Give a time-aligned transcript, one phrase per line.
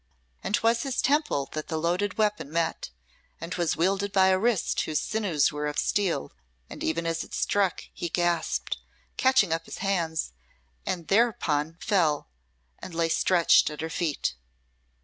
[0.43, 2.89] And 'twas his temple that the loaded weapon met,
[3.39, 6.33] and 'twas wielded by a wrist whose sinews were of steel,
[6.71, 8.79] and even as it struck he gasped,
[9.15, 10.33] casting up his hands,
[10.87, 12.29] and thereupon fell,
[12.79, 14.33] and lay stretched at her feet!